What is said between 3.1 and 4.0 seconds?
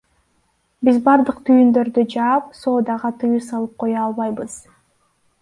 тыюу салып кое